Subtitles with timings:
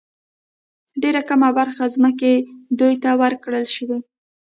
[1.01, 2.33] ډېره کمه برخه ځمکې
[2.79, 3.99] دوی ته ورکړل شوې.